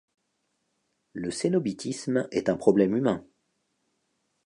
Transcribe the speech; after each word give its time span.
Le 1.13 1.29
cénobitisme 1.29 2.27
est 2.31 2.49
un 2.49 2.57
problème 2.57 2.97
humain. 2.97 3.23